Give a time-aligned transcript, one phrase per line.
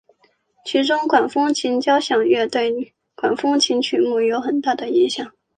[0.65, 5.31] 其中管风琴交响乐对管风琴曲目有很大的影响力。